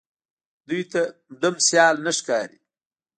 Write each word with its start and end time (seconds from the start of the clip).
دوی 0.67 0.83
ته 0.91 1.01
ډم 1.41 1.55
سيال 1.67 1.95
نه 2.05 2.11
ښکاري 2.17 2.59